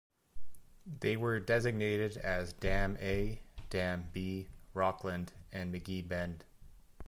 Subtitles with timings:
[0.99, 6.43] They were designated as Dam A, Dam B, Rockland, and McGee Bend.